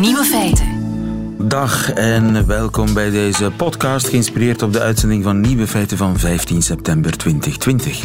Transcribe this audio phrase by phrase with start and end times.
[0.00, 0.66] Nieuwe feiten.
[1.38, 6.62] Dag en welkom bij deze podcast, geïnspireerd op de uitzending van Nieuwe Feiten van 15
[6.62, 8.04] september 2020.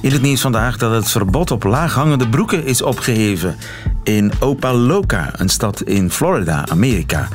[0.00, 3.56] In het nieuws vandaag dat het verbod op laaghangende broeken is opgeheven
[4.02, 7.28] in Opaloka, een stad in Florida, Amerika.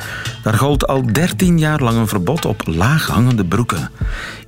[0.44, 3.90] Daar gold al 13 jaar lang een verbod op laaghangende broeken.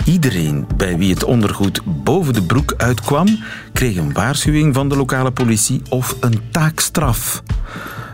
[0.06, 3.39] Iedereen bij wie het ondergoed boven de broek uitkwam,
[3.74, 7.43] kreeg een waarschuwing van de lokale politie of een taakstraf.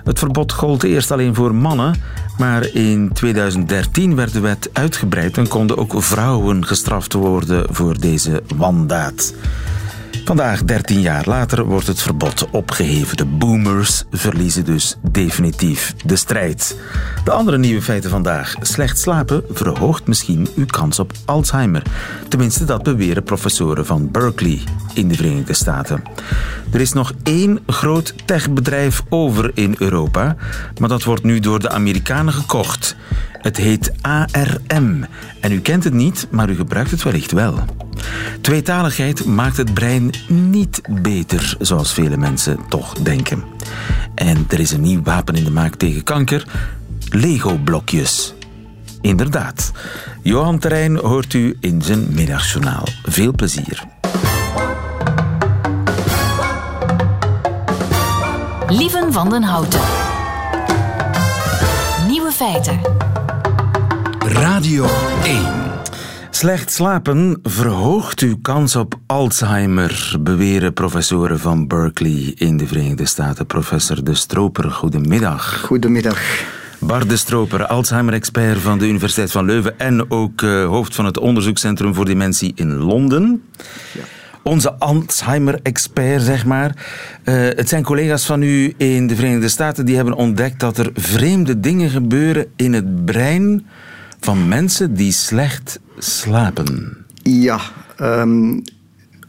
[0.07, 1.95] Het verbod gold eerst alleen voor mannen,
[2.37, 8.43] maar in 2013 werd de wet uitgebreid en konden ook vrouwen gestraft worden voor deze
[8.55, 9.33] wandaad.
[10.25, 13.17] Vandaag, 13 jaar later, wordt het verbod opgeheven.
[13.17, 16.79] De boomers verliezen dus definitief de strijd.
[17.23, 18.55] De andere nieuwe feiten vandaag.
[18.61, 21.81] Slecht slapen verhoogt misschien uw kans op Alzheimer.
[22.27, 24.59] Tenminste, dat beweren professoren van Berkeley
[24.93, 26.03] in de Verenigde Staten.
[26.71, 30.35] Er is nog één groot techbedrijf over in Europa,
[30.77, 32.95] maar dat wordt nu door de Amerikanen gekocht.
[33.47, 35.05] Het heet ARM.
[35.39, 37.59] En u kent het niet, maar u gebruikt het wellicht wel.
[38.41, 43.43] Tweetaligheid maakt het brein niet beter, zoals vele mensen toch denken.
[44.15, 46.45] En er is een nieuw wapen in de maak tegen kanker:
[47.09, 48.33] Lego-blokjes.
[49.01, 49.71] Inderdaad.
[50.21, 52.87] Johan Terrein hoort u in zijn middagjournaal.
[53.03, 53.83] Veel plezier.
[58.67, 59.81] Lieven van den Houten.
[62.07, 62.79] Nieuwe feiten.
[64.39, 64.85] Radio
[65.23, 65.45] 1.
[66.29, 73.45] Slecht slapen verhoogt uw kans op Alzheimer, beweren professoren van Berkeley in de Verenigde Staten.
[73.45, 75.61] Professor De Stroper, goedemiddag.
[75.61, 76.19] Goedemiddag.
[76.79, 81.19] Bart De Stroper, Alzheimer-expert van de Universiteit van Leuven en ook uh, hoofd van het
[81.19, 83.43] onderzoekscentrum voor dementie in Londen.
[83.93, 84.01] Ja.
[84.41, 86.71] Onze Alzheimer-expert, zeg maar.
[87.23, 90.89] Uh, het zijn collega's van u in de Verenigde Staten die hebben ontdekt dat er
[90.93, 93.65] vreemde dingen gebeuren in het brein
[94.27, 97.05] van mensen die slecht slapen.
[97.23, 97.59] Ja,
[98.01, 98.63] um,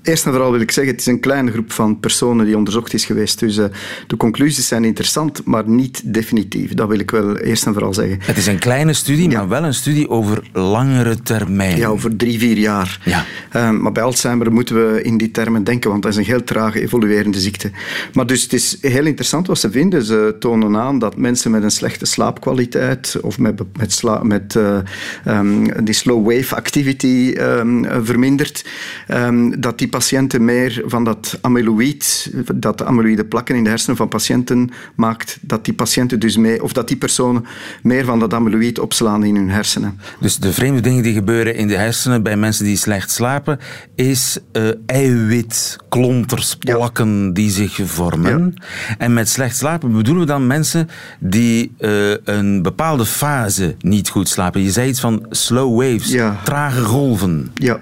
[0.09, 2.95] Eerst en vooral wil ik zeggen, het is een kleine groep van personen die onderzocht
[2.95, 3.39] is geweest.
[3.39, 3.65] Dus uh,
[4.07, 6.75] de conclusies zijn interessant, maar niet definitief.
[6.75, 8.19] Dat wil ik wel eerst en vooral zeggen.
[8.21, 9.39] Het is een kleine studie, ja.
[9.39, 11.77] maar wel een studie over langere termijn.
[11.77, 13.01] Ja, over drie, vier jaar.
[13.05, 13.25] Ja.
[13.57, 16.45] Uh, maar bij Alzheimer moeten we in die termen denken, want dat is een heel
[16.45, 17.71] trage evoluerende ziekte.
[18.13, 20.05] Maar dus het is heel interessant wat ze vinden.
[20.05, 24.79] Ze tonen aan dat mensen met een slechte slaapkwaliteit of met, met, sla, met uh,
[25.27, 28.65] um, die slow wave activity um, vermindert,
[29.09, 33.97] um, dat die patiënten meer van dat amyloïd, dat de amyloïde plakken in de hersenen
[33.97, 37.45] van patiënten maakt, dat die patiënten dus mee, of dat die personen
[37.83, 40.01] meer van dat amyloïd opslaan in hun hersenen.
[40.21, 43.59] Dus de vreemde dingen die gebeuren in de hersenen bij mensen die slecht slapen,
[43.95, 47.31] is uh, eiwitklonters, plakken ja.
[47.33, 48.55] die zich vormen.
[48.57, 48.97] Ja.
[48.99, 50.89] En met slecht slapen bedoelen we dan mensen
[51.21, 54.63] die uh, een bepaalde fase niet goed slapen.
[54.63, 56.41] Je zei iets van slow waves, ja.
[56.45, 57.51] trage golven.
[57.55, 57.81] Ja.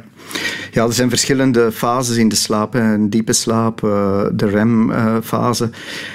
[0.71, 2.75] Ja, er zijn verschillende fases in de slaap.
[2.75, 3.81] Een diepe slaap,
[4.33, 5.71] de REM-fase.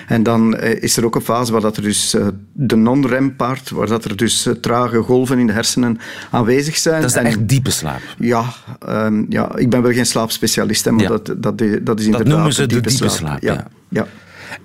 [0.08, 2.16] En dan is er ook een fase waar dat er dus
[2.54, 6.00] de non-REM-part, waar dat er dus trage golven in de hersenen
[6.32, 7.02] aanwezig zijn.
[7.02, 8.02] Dat is en, echt diepe slaap?
[8.18, 8.54] Ja,
[8.90, 11.10] um, ja, ik ben wel geen slaapspecialist, hè, maar ja.
[11.10, 13.40] dat, dat, dat is inderdaad Dat noemen ze de diepe, de diepe slaap.
[13.40, 13.68] slaap, ja.
[13.90, 14.08] ja.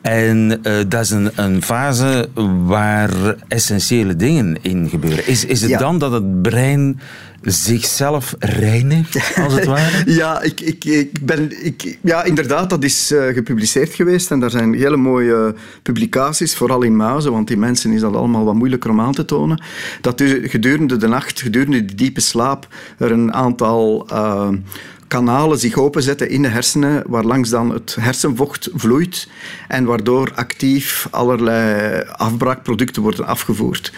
[0.01, 2.29] En uh, dat is een, een, fase
[2.65, 5.27] waar essentiële dingen in gebeuren.
[5.27, 5.79] Is, is het ja.
[5.79, 7.01] dan dat het brein
[7.43, 10.03] zichzelf reinigt, als het ware?
[10.13, 14.31] ja, ik, ik, ik ben, ik, ja, inderdaad, dat is uh, gepubliceerd geweest.
[14.31, 18.45] En daar zijn hele mooie publicaties, vooral in muizen, want in mensen is dat allemaal
[18.45, 19.63] wat moeilijker om aan te tonen.
[20.01, 22.69] Dat dus gedurende de nacht, gedurende de diepe slaap,
[22.99, 24.09] er een aantal...
[24.13, 24.49] Uh,
[25.09, 29.28] kanalen zich openzetten in de hersenen, waarlangs dan het hersenvocht vloeit
[29.69, 33.93] en waardoor actief allerlei afbraakproducten worden afgevoerd.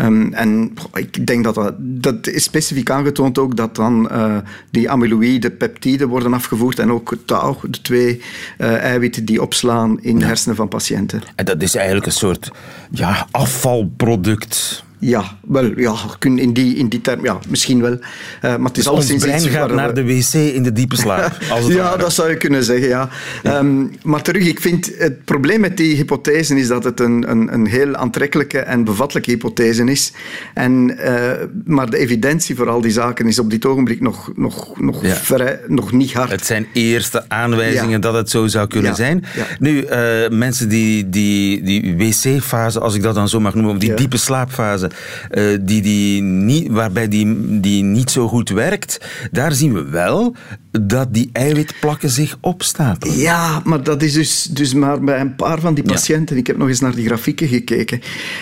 [0.00, 4.36] Um, en ik denk dat dat, dat is specifiek aangetoond ook dat dan uh,
[4.70, 8.22] die amyloïde peptiden worden afgevoerd en ook tau, de twee
[8.58, 11.22] uh, eiwitten die opslaan in de hersenen van patiënten.
[11.34, 12.50] En dat is eigenlijk een soort
[12.90, 14.84] ja, afvalproduct.
[15.04, 17.92] Ja, wel, ja, in die, in die term, ja, misschien wel.
[17.92, 18.00] Uh,
[18.40, 19.74] maar het is dus ons brein gaat we...
[19.74, 21.38] naar de wc in de diepe slaap.
[21.50, 21.98] Als het ja, ware.
[21.98, 23.08] dat zou je kunnen zeggen, ja.
[23.42, 23.58] ja.
[23.58, 27.52] Um, maar terug, ik vind het probleem met die hypothese is dat het een, een,
[27.52, 30.12] een heel aantrekkelijke en bevattelijke hypothese is.
[30.54, 31.32] En, uh,
[31.64, 35.14] maar de evidentie voor al die zaken is op dit ogenblik nog, nog, nog, Ja.
[35.14, 36.30] vrij, nog niet hard.
[36.30, 37.98] Het zijn eerste aanwijzingen Ja.
[37.98, 39.24] dat het zo zou kunnen zijn.
[39.58, 43.78] Nu, eh, mensen die die, die wc-fase, als ik dat dan zo mag noemen, of
[43.78, 44.90] die diepe slaapfase,
[45.30, 49.00] eh, die, die niet, waarbij die, die niet zo goed werkt,
[49.30, 50.36] daar zien we wel
[50.80, 53.16] dat die eiwitplakken zich opstapelen.
[53.16, 56.36] Ja, maar dat is dus, dus maar bij een paar van die patiënten.
[56.36, 58.00] Ik heb nog eens naar die grafieken gekeken.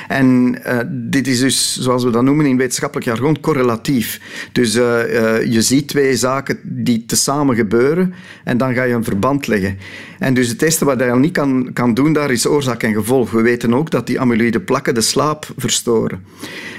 [0.08, 4.20] En uh, dit is dus, zoals we dat noemen in wetenschappelijk jargon, correlatief.
[4.53, 8.14] Dus uh, uh, je ziet twee zaken die tezamen gebeuren
[8.44, 9.79] en dan ga je een verband leggen.
[10.19, 12.94] En dus het eerste wat je al niet kan, kan doen daar is oorzaak en
[12.94, 13.31] gevolg.
[13.31, 16.25] We weten ook dat die amyloïde plakken de slaap verstoren.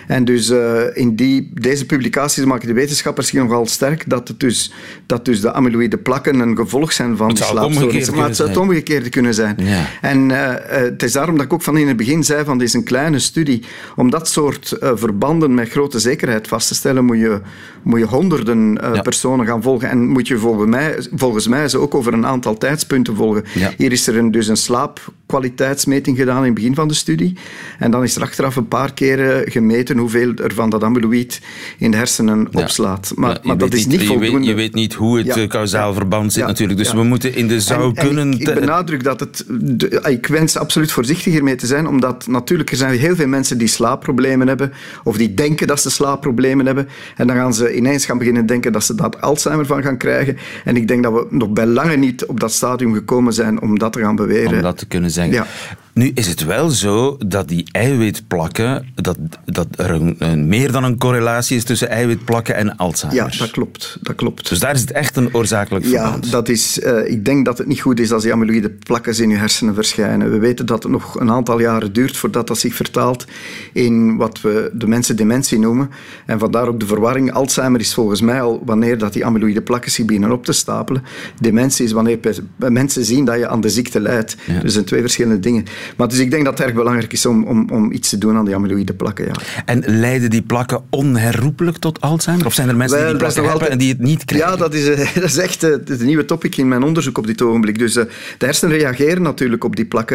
[0.08, 4.40] En dus uh, in die, deze publicaties maken de wetenschappers zich nogal sterk dat, het
[4.40, 4.74] dus,
[5.06, 8.10] dat dus de amyloïde plakken een gevolg zijn van die slaapstoornis.
[8.10, 9.56] Maar het zou het omgekeerde kunnen zijn.
[9.60, 9.86] Ja.
[10.02, 12.68] En uh, het is daarom dat ik ook van in het begin zei van dit
[12.68, 13.64] is een kleine studie.
[13.96, 17.42] Om dat soort verbanden met grote zekerheid vast te stellen, moet je,
[17.82, 19.02] moet je honderden ja.
[19.02, 19.90] personen gaan volgen.
[19.90, 23.44] En moet je volgens mij, volgens mij ze ook over een aantal tijdspunten volgen.
[23.54, 23.72] Ja.
[23.78, 24.58] Hier is er een, dus een
[25.32, 27.34] slaapkwaliteitsmeting gedaan in het begin van de studie.
[27.80, 31.42] En dan is er achteraf een paar keren gemeten hoeveel er van dat amyloïd
[31.78, 32.62] in de hersenen ja.
[32.62, 33.12] opslaat.
[33.16, 34.30] Maar, ja, maar dat is niet, niet voldoende.
[34.30, 35.48] Je weet, je weet niet hoe het ja.
[35.48, 36.80] kausaal verband zit natuurlijk.
[36.80, 38.32] Dus we moeten in de zou en, kunnen...
[38.32, 39.46] En ik, ik benadruk dat het...
[39.48, 43.58] De, ik wens absoluut voorzichtiger mee te zijn, omdat natuurlijk er zijn heel veel mensen
[43.58, 44.72] die slaapproblemen hebben,
[45.04, 48.72] of die denken dat ze slaapproblemen hebben, en dan gaan ze ineens gaan beginnen denken
[48.72, 50.38] dat ze daar Alzheimer van gaan krijgen.
[50.64, 53.80] En ik denk dat we nog bij lange niet op dat stadium gekomen zijn om
[53.80, 54.56] dat te gaan beweren.
[54.56, 55.20] Om dat te kunnen zeggen.
[55.30, 55.46] Ja.
[55.94, 60.84] Nu is het wel zo dat die eiwitplakken, dat, dat er een, een, meer dan
[60.84, 63.32] een correlatie is tussen eiwitplakken en Alzheimer.
[63.32, 63.98] Ja, dat klopt.
[64.02, 64.50] Dat klopt.
[64.50, 66.26] Dus daar is het echt een oorzakelijk verband.
[66.26, 69.18] Ja, dat is, uh, ik denk dat het niet goed is als die amyloïde plakken
[69.22, 70.32] in je hersenen verschijnen.
[70.32, 73.26] We weten dat het nog een aantal jaren duurt voordat dat zich vertaalt
[73.74, 75.90] in wat we de mensen dementie noemen.
[76.26, 77.34] En vandaar ook de verwarring.
[77.34, 81.04] Alzheimer is volgens mij al wanneer dat die amyloïde plakken zich beginnen op te stapelen.
[81.40, 82.20] Dementie is wanneer
[82.58, 84.36] mensen zien dat je aan de ziekte lijdt.
[84.46, 84.54] Ja.
[84.54, 85.66] Dus dat zijn twee verschillende dingen.
[85.98, 88.38] Maar dus ik denk dat het erg belangrijk is om, om, om iets te doen
[88.38, 89.26] aan die amyloïde plakken.
[89.26, 89.34] Ja.
[89.66, 92.46] En leiden die plakken onherroepelijk tot Alzheimer?
[92.46, 93.80] Of zijn er mensen Wel, die die plakken hebben altijd...
[93.80, 94.50] en die het niet krijgen?
[94.50, 97.80] Ja, dat is, dat is echt uh, nieuwe topic in mijn onderzoek op dit ogenblik.
[97.80, 98.04] Dus uh,
[98.38, 100.10] de hersenen reageren natuurlijk op die plakken.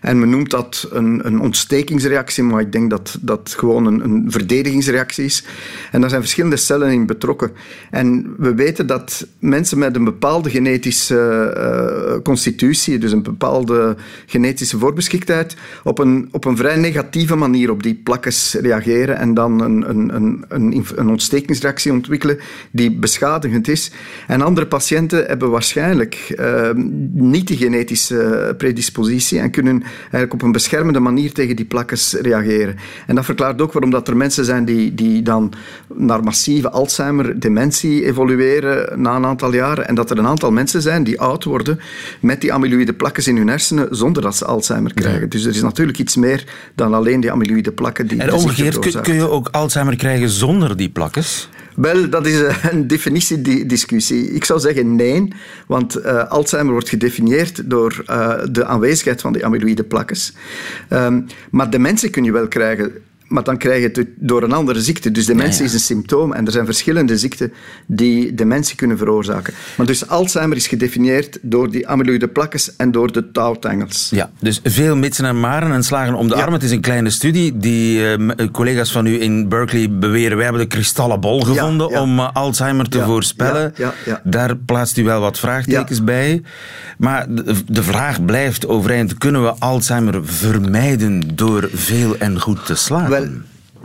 [0.00, 4.24] En men noemt dat een, een ontstekingsreactie, maar ik denk dat dat gewoon een, een
[4.28, 5.44] verdedigingsreactie is.
[5.92, 7.50] En daar zijn verschillende cellen in betrokken.
[7.90, 13.96] En we weten dat mensen met een bepaalde genetische constitutie, dus een bepaalde
[14.26, 19.60] genetische voorbeschiktheid, op een, op een vrij negatieve manier op die plakkes reageren en dan
[19.60, 22.38] een, een, een, een, ontstekingsreactie ontwikkelen
[22.70, 23.90] die beschadigend is.
[24.26, 26.70] En andere patiënten hebben waarschijnlijk uh,
[27.12, 32.76] niet die genetische predispositie en kunnen eigenlijk op een beschermende manier tegen die plakkes reageren.
[33.06, 35.52] En dat verklaart ook waarom dat er mensen zijn die, die dan
[35.94, 40.82] naar massieve Alzheimer, dementie evolueren na een aantal jaren en dat er een aantal mensen
[40.82, 41.80] zijn die oud worden
[42.20, 45.20] met die amyloïde plakkes in hun hersenen zonder dat ze Alzheimer krijgen.
[45.20, 45.26] Ja.
[45.26, 49.02] Dus er is natuurlijk iets meer dan alleen die amyloïde plakken die En omgekeerd kun,
[49.02, 51.48] kun je ook Alzheimer krijgen zonder die plakkes?
[51.74, 54.30] Wel, dat is een definitiediscussie.
[54.30, 55.32] Ik zou zeggen nee,
[55.66, 60.32] want uh, Alzheimer wordt gedefinieerd door uh, de aanwezigheid van die amyloïde plakkes.
[60.90, 62.92] Um, maar dementie kun je wel krijgen.
[63.28, 65.10] Maar dan krijg je het door een andere ziekte.
[65.10, 65.64] Dus dementie ja, ja.
[65.64, 66.32] is een symptoom.
[66.32, 67.52] En er zijn verschillende ziekten
[67.86, 69.54] die dementie kunnen veroorzaken.
[69.76, 74.08] Maar dus Alzheimer is gedefinieerd door die amyloïde plakkes en door de touwtangels.
[74.10, 76.42] Ja, dus veel mitsen en maren en slagen om de ja.
[76.42, 76.52] arm.
[76.52, 77.58] Het is een kleine studie.
[77.58, 80.36] Die uh, collega's van u in Berkeley beweren...
[80.36, 83.74] wij hebben de kristallen bol gevonden om uh, Alzheimer te voorspellen.
[84.22, 86.42] Daar plaatst u wel wat vraagtekens bij.
[86.98, 89.18] Maar de, de vraag blijft overeind.
[89.18, 93.15] Kunnen we Alzheimer vermijden door veel en goed te slapen?
[93.16, 93.28] Wel,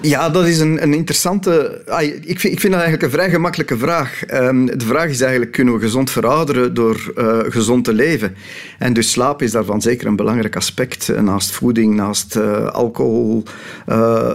[0.01, 1.81] ja, dat is een, een interessante...
[1.87, 4.21] Ah, ik, vind, ik vind dat eigenlijk een vrij gemakkelijke vraag.
[4.33, 8.35] Um, de vraag is eigenlijk, kunnen we gezond verouderen door uh, gezond te leven?
[8.79, 11.21] En dus slaap is daarvan zeker een belangrijk aspect.
[11.21, 13.43] Naast voeding, naast uh, alcohol
[13.89, 14.29] uh,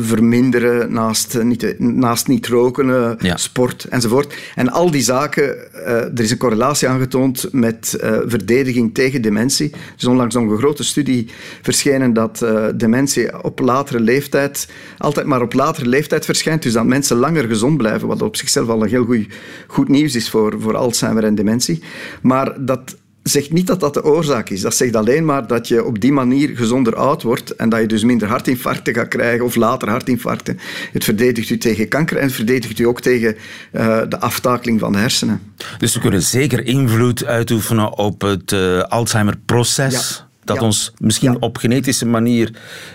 [0.00, 3.36] verminderen, naast niet, naast niet roken, ja.
[3.36, 4.34] sport enzovoort.
[4.54, 9.70] En al die zaken, er is een correlatie aangetoond met verdediging tegen dementie.
[9.72, 11.28] Er is onlangs nog een grote studie
[11.62, 14.68] verschenen dat dementie op latere leeftijd
[15.16, 16.62] altijd maar op latere leeftijd verschijnt.
[16.62, 19.26] Dus dat mensen langer gezond blijven, wat op zichzelf al een heel goed,
[19.66, 21.82] goed nieuws is voor, voor Alzheimer en dementie.
[22.22, 24.60] Maar dat zegt niet dat dat de oorzaak is.
[24.60, 27.86] Dat zegt alleen maar dat je op die manier gezonder oud wordt en dat je
[27.86, 30.58] dus minder hartinfarcten gaat krijgen of later hartinfarcten.
[30.92, 33.36] Het verdedigt u tegen kanker en het verdedigt u ook tegen
[33.72, 35.40] uh, de aftakeling van de hersenen.
[35.78, 40.18] Dus we kunnen zeker invloed uitoefenen op het uh, Alzheimer-proces?
[40.18, 40.30] Ja.
[40.44, 40.62] Dat ja.
[40.62, 41.36] ons misschien ja.
[41.40, 42.50] op genetische manier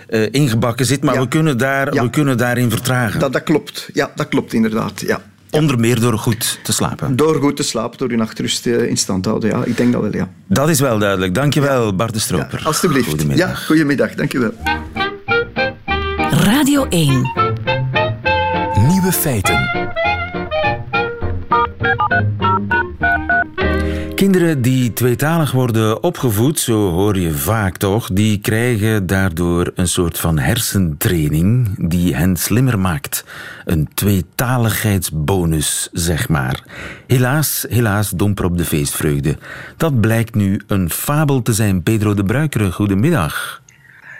[0.08, 1.20] uh, ingebakken zit, maar ja.
[1.20, 3.20] we, kunnen daar, we kunnen daarin vertragen.
[3.20, 5.00] Dat, dat klopt, ja, dat klopt inderdaad.
[5.00, 5.22] Ja.
[5.50, 7.16] Onder meer door goed te slapen.
[7.16, 9.50] Door goed te slapen, door je nachtrust in stand te houden.
[9.50, 10.28] Ja, ik denk dat wel, ja.
[10.46, 11.34] Dat is wel duidelijk.
[11.34, 12.58] Dankjewel, Bart de Stroper.
[12.58, 13.08] Ja, alsjeblieft.
[13.08, 13.48] Goedemiddag.
[13.48, 14.14] Ja, goedemiddag.
[14.14, 14.52] Dankjewel.
[16.30, 17.08] Radio 1.
[18.88, 19.86] Nieuwe feiten.
[24.18, 30.18] Kinderen die tweetalig worden opgevoed, zo hoor je vaak toch, die krijgen daardoor een soort
[30.18, 33.24] van hersentraining die hen slimmer maakt.
[33.64, 36.62] Een tweetaligheidsbonus, zeg maar.
[37.06, 39.38] Helaas, helaas domper op de feestvreugde.
[39.76, 41.82] Dat blijkt nu een fabel te zijn.
[41.82, 43.62] Pedro de Bruikere, goedemiddag.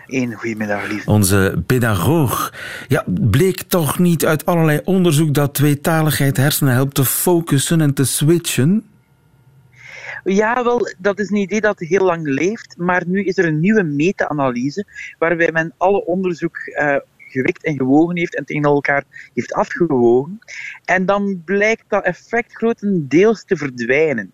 [0.06, 1.06] Een goedemiddag, lief.
[1.06, 2.52] Onze pedagoog.
[2.88, 8.04] Ja, bleek toch niet uit allerlei onderzoek dat tweetaligheid hersenen helpt te focussen en te
[8.04, 8.84] switchen?
[10.24, 13.60] Ja, wel, dat is een idee dat heel lang leeft, maar nu is er een
[13.60, 14.86] nieuwe meta-analyse
[15.18, 20.38] waarbij men alle onderzoek uh, gewikt en gewogen heeft en tegen elkaar heeft afgewogen.
[20.84, 24.32] En dan blijkt dat effect grotendeels te verdwijnen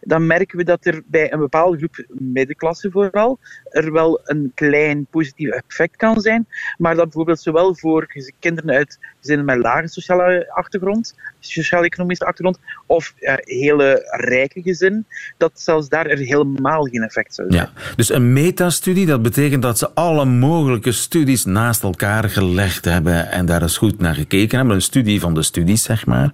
[0.00, 3.38] dan merken we dat er bij een bepaalde groep middenklasse vooral
[3.70, 6.46] er wel een klein positief effect kan zijn,
[6.78, 13.14] maar dat bijvoorbeeld zowel voor kinderen uit gezinnen met lage sociale achtergrond, sociaal-economische achtergrond, of
[13.44, 17.62] hele rijke gezinnen, dat zelfs daar er helemaal geen effect zou zijn.
[17.62, 23.30] Ja, dus een metastudie, dat betekent dat ze alle mogelijke studies naast elkaar gelegd hebben
[23.30, 24.74] en daar eens goed naar gekeken hebben.
[24.74, 26.30] Een studie van de studies, zeg maar.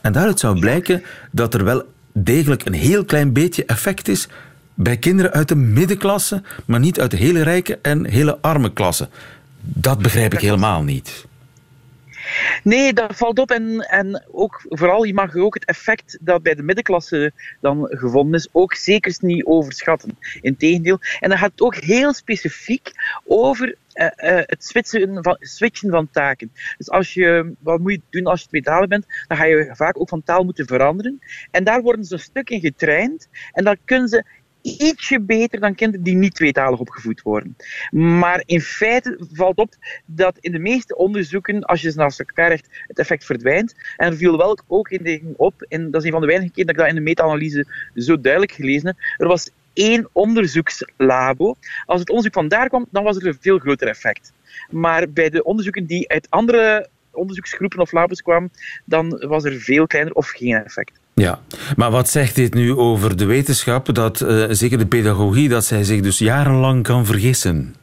[0.00, 1.84] En daaruit zou blijken dat er wel
[2.24, 4.28] degelijk een heel klein beetje effect is
[4.74, 9.08] bij kinderen uit de middenklasse, maar niet uit de hele rijke en hele arme klasse.
[9.60, 11.26] Dat begrijp ik helemaal niet.
[12.62, 13.50] Nee, dat valt op.
[13.50, 18.34] En, en ook, vooral, je mag ook het effect dat bij de middenklasse dan gevonden
[18.34, 20.18] is, ook zeker niet overschatten.
[20.40, 20.98] Integendeel.
[21.20, 22.92] En dan gaat ook heel specifiek
[23.24, 23.76] over
[24.16, 26.52] het switchen van, switchen van taken.
[26.76, 29.06] Dus als je, wat moet je doen als je tweetalig bent?
[29.26, 31.20] Dan ga je vaak ook van taal moeten veranderen.
[31.50, 33.28] En daar worden ze een stuk in getraind.
[33.52, 34.24] En dan kunnen ze
[34.62, 37.56] ietsje beter dan kinderen die niet tweetalig opgevoed worden.
[37.90, 39.74] Maar in feite valt op
[40.06, 43.74] dat in de meeste onderzoeken, als je ze naast elkaar legt, het effect verdwijnt.
[43.96, 46.64] En er viel wel ook in op, en dat is een van de weinige keer
[46.64, 51.54] dat ik dat in de meta-analyse zo duidelijk gelezen heb, er was één onderzoekslabo.
[51.86, 54.32] Als het onderzoek vandaar kwam, dan was er een veel groter effect.
[54.70, 58.50] Maar bij de onderzoeken die uit andere onderzoeksgroepen of labos kwamen,
[58.84, 60.92] dan was er veel kleiner of geen effect.
[61.14, 61.40] Ja,
[61.76, 65.84] maar wat zegt dit nu over de wetenschap, dat, uh, zeker de pedagogie, dat zij
[65.84, 67.74] zich dus jarenlang kan vergissen?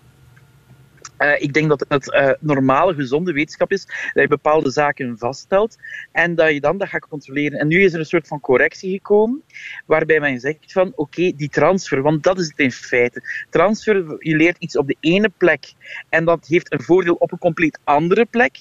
[1.19, 5.77] Uh, ik denk dat het uh, normale, gezonde wetenschap is dat je bepaalde zaken vaststelt
[6.11, 7.59] en dat je dan dat gaat controleren.
[7.59, 9.43] En nu is er een soort van correctie gekomen,
[9.85, 13.21] waarbij men zegt van oké, die transfer, want dat is het in feite.
[13.49, 15.73] Transfer, je leert iets op de ene plek
[16.09, 18.57] en dat heeft een voordeel op een compleet andere plek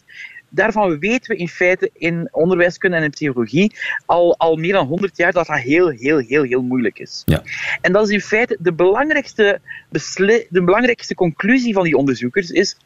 [0.54, 5.16] daarvan weten we in feite in onderwijskunde en in psychologie al, al meer dan 100
[5.16, 7.22] jaar dat dat heel, heel, heel, heel moeilijk is.
[7.24, 7.42] Ja.
[7.80, 12.76] En dat is in feite de belangrijkste, de belangrijkste conclusie van die onderzoekers is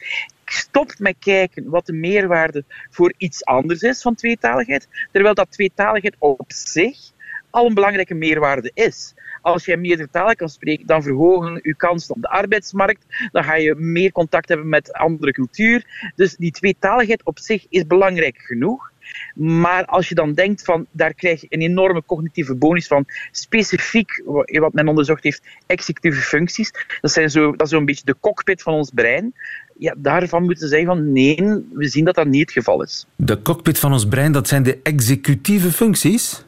[0.45, 6.17] stop met kijken wat de meerwaarde voor iets anders is van tweetaligheid, terwijl dat tweetaligheid
[6.19, 6.99] op zich
[7.51, 9.15] al een belangrijke meerwaarde is.
[9.40, 13.07] Als jij meerdere talen kan spreken, dan verhogen je kansen op de arbeidsmarkt.
[13.33, 16.11] Dan ga je meer contact hebben met andere cultuur.
[16.16, 18.92] Dus die tweetaligheid op zich is belangrijk genoeg.
[19.35, 24.23] Maar als je dan denkt van, daar krijg je een enorme cognitieve bonus van, specifiek,
[24.45, 26.73] wat men onderzocht heeft, executieve functies.
[27.00, 29.35] Dat, zijn zo, dat is zo'n beetje de cockpit van ons brein.
[29.78, 31.37] Ja, daarvan moeten ze zeggen van, nee,
[31.73, 33.07] we zien dat dat niet het geval is.
[33.16, 36.47] De cockpit van ons brein, dat zijn de executieve functies?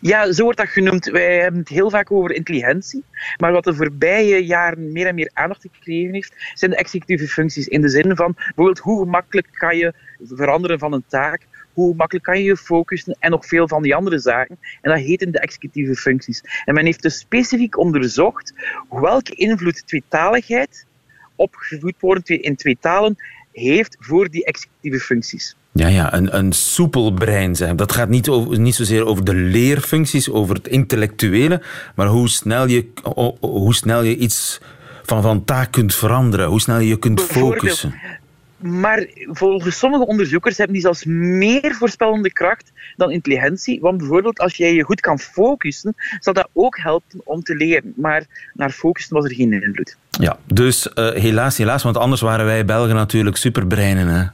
[0.00, 1.04] Ja, zo wordt dat genoemd.
[1.04, 3.04] Wij hebben het heel vaak over intelligentie.
[3.36, 7.68] Maar wat de voorbije jaren meer en meer aandacht gekregen heeft, zijn de executieve functies.
[7.68, 12.24] In de zin van bijvoorbeeld hoe gemakkelijk kan je veranderen van een taak, hoe makkelijk
[12.24, 14.58] kan je je focussen en nog veel van die andere zaken.
[14.80, 16.42] En dat heten de executieve functies.
[16.64, 18.54] En men heeft dus specifiek onderzocht
[18.88, 20.86] welke invloed tweetaligheid,
[21.36, 23.16] opgevoed worden in twee talen,
[23.52, 25.56] heeft voor die executieve functies.
[25.72, 27.76] Ja, ja een, een soepel brein zijn.
[27.76, 31.62] Dat gaat niet, over, niet zozeer over de leerfuncties, over het intellectuele,
[31.94, 32.88] maar hoe snel je,
[33.40, 34.60] hoe snel je iets
[35.02, 37.94] van, van taak kunt veranderen, hoe snel je je kunt focussen.
[38.56, 43.80] Maar volgens sommige onderzoekers hebben die zelfs meer voorspellende kracht dan intelligentie.
[43.80, 47.92] Want bijvoorbeeld als jij je goed kan focussen, zal dat ook helpen om te leren.
[47.96, 48.24] Maar
[48.54, 49.96] naar focussen was er geen invloed.
[50.10, 54.08] Ja, dus uh, helaas, helaas, want anders waren wij Belgen natuurlijk superbreinen.
[54.08, 54.24] Hè?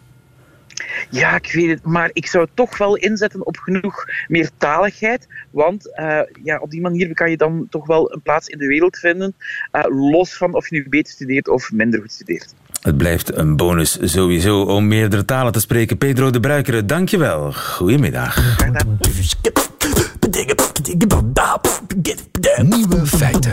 [1.11, 6.21] Ja, ik weet het, maar ik zou toch wel inzetten op genoeg meertaligheid, want uh,
[6.43, 9.35] ja, op die manier kan je dan toch wel een plaats in de wereld vinden,
[9.73, 12.55] uh, los van of je nu beter studeert of minder goed studeert.
[12.83, 15.99] Het blijft een bonus sowieso om meerdere talen te spreken.
[15.99, 17.53] Pedro de Bruikere, dankjewel.
[17.53, 18.59] Goedemiddag.
[22.63, 23.53] Nieuwe feiten.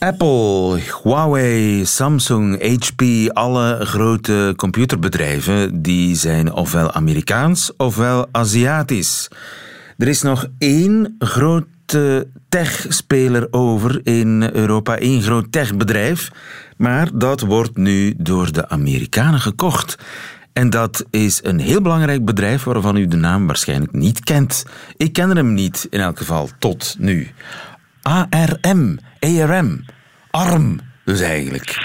[0.00, 9.28] Apple, Huawei, Samsung, HP, alle grote computerbedrijven, die zijn ofwel Amerikaans ofwel Aziatisch.
[9.98, 16.30] Er is nog één grote tech-speler over in Europa, één groot techbedrijf,
[16.76, 19.98] maar dat wordt nu door de Amerikanen gekocht.
[20.52, 24.64] En dat is een heel belangrijk bedrijf waarvan u de naam waarschijnlijk niet kent.
[24.96, 27.28] Ik ken hem niet, in elk geval, tot nu.
[28.02, 29.84] ARM, ARM,
[30.30, 31.76] ARM dus eigenlijk.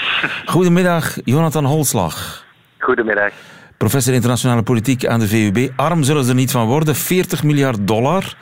[0.46, 2.44] Goedemiddag, Jonathan Holslag.
[2.78, 3.32] Goedemiddag.
[3.76, 5.72] Professor internationale politiek aan de VUB.
[5.76, 6.94] ARM zullen ze er niet van worden.
[6.94, 8.34] 40 miljard dollar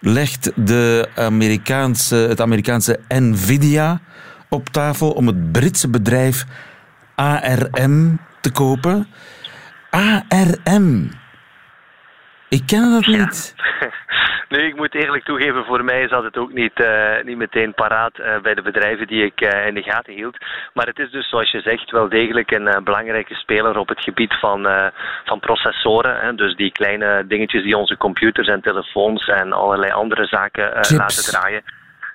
[0.00, 4.00] legt de Amerikaanse, het Amerikaanse Nvidia
[4.48, 6.44] op tafel om het Britse bedrijf
[7.14, 9.06] ARM te kopen.
[9.90, 11.10] ARM.
[12.48, 13.54] Ik ken dat niet.
[14.48, 18.18] Nee, ik moet eerlijk toegeven, voor mij zat het ook niet, uh, niet meteen paraat
[18.18, 20.36] uh, bij de bedrijven die ik uh, in de gaten hield.
[20.74, 24.34] Maar het is dus, zoals je zegt, wel degelijk een belangrijke speler op het gebied
[24.34, 24.68] van,
[25.24, 26.20] van processoren.
[26.20, 31.24] Hè, dus die kleine dingetjes die onze computers en telefoons en allerlei andere zaken laten
[31.24, 31.62] draaien.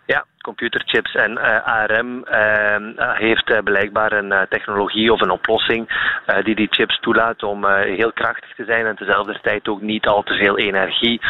[0.05, 6.09] Ja, computerchips en uh, ARM uh, heeft uh, blijkbaar een technologie of een oplossing
[6.43, 10.23] die die chips toelaat om heel krachtig te zijn en tezelfde tijd ook niet al
[10.23, 11.21] te veel energie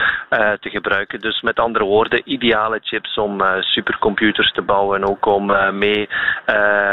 [0.60, 1.20] te gebruiken.
[1.20, 5.46] Dus met andere woorden, ideale chips om supercomputers te bouwen en ook om
[5.78, 6.10] mee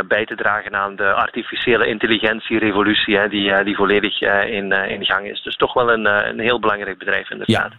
[0.08, 5.42] bij te dragen aan de artificiële intelligentie-revolutie die, die volledig in, in gang is.
[5.42, 7.72] Dus toch wel een, een heel belangrijk bedrijf inderdaad.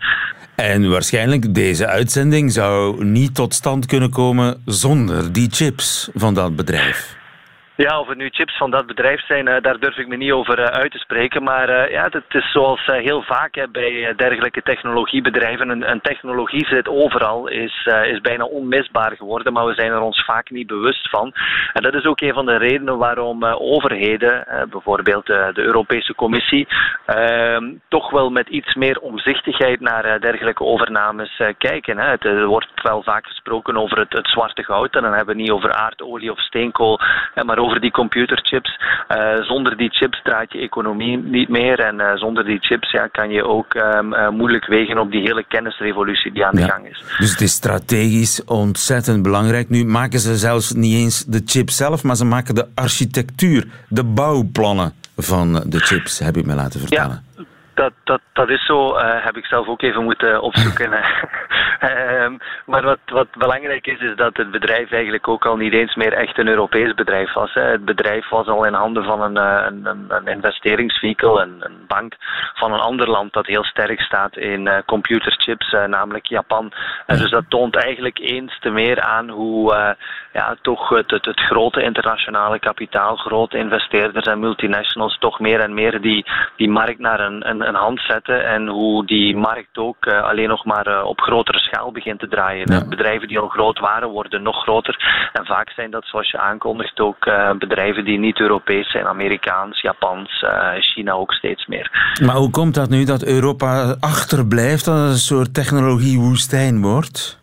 [0.55, 0.63] Ja.
[0.65, 4.28] En waarschijnlijk deze uitzending zou niet tot stand kunnen komen
[4.65, 7.18] zonder die chips van dat bedrijf.
[7.85, 10.31] Ja, of het nu chips van dat bedrijf zijn, uh, daar durf ik me niet
[10.31, 11.43] over uh, uit te spreken.
[11.43, 15.89] Maar uh, ja, het is zoals heel vaak bij dergelijke technologiebedrijven.
[15.89, 20.49] Een, technologie zit overal, is, is bijna onmisbaar geworden, maar we zijn er ons vaak
[20.49, 21.33] niet bewust van.
[21.73, 26.67] En dat is ook een van de redenen waarom overheden, bijvoorbeeld de Europese Commissie,
[27.05, 31.97] ehm, toch wel met iets meer omzichtigheid naar dergelijke overnames kijken.
[31.97, 34.95] Het, wordt wel vaak gesproken over het, het zwarte goud.
[34.95, 36.99] En dan hebben we niet over aardolie of steenkool,
[37.45, 38.79] maar over over die computerchips.
[39.09, 41.79] Uh, zonder die chips draait je economie niet meer.
[41.79, 45.21] En uh, zonder die chips ja, kan je ook um, uh, moeilijk wegen op die
[45.21, 47.03] hele kennisrevolutie die aan de gang is.
[47.17, 49.69] Dus het is strategisch ontzettend belangrijk.
[49.69, 54.03] Nu maken ze zelfs niet eens de chip zelf, maar ze maken de architectuur, de
[54.03, 57.23] bouwplannen van de chips, heb ik me laten vertellen.
[57.23, 57.28] Ja
[57.79, 60.93] dat, dat, dat is zo, uh, heb ik zelf ook even moeten opzoeken.
[60.93, 65.95] um, maar wat, wat belangrijk is, is dat het bedrijf eigenlijk ook al niet eens
[65.95, 67.53] meer echt een Europees bedrijf was.
[67.53, 67.61] Hè.
[67.61, 71.77] Het bedrijf was al in handen van een, eh, een, een, een investeringsvehikel, een, een,
[71.87, 72.13] bank
[72.53, 76.71] van een ander land dat heel sterk staat in uh, computerchips, namelijk Japan.
[77.05, 79.95] Dus dat toont eigenlijk eens te meer aan hoe
[80.33, 85.73] ja, toch het, het, het, grote internationale kapitaal, grote investeerders en multinationals toch meer en
[85.73, 90.07] meer die, die markt naar een, een, een hand zetten en hoe die markt ook
[90.07, 92.71] alleen nog maar op grotere schaal begint te draaien.
[92.71, 92.87] Ja.
[92.87, 95.29] Bedrijven die al groot waren, worden nog groter.
[95.33, 99.81] En vaak zijn dat, zoals je aankondigt, ook uh, bedrijven die niet Europees zijn, Amerikaans,
[99.81, 100.45] Japans,
[100.79, 102.17] China ook steeds meer.
[102.25, 107.38] Maar hoe komt dat nu dat Europa achterblijft, dat het een soort technologiewoestijn wordt?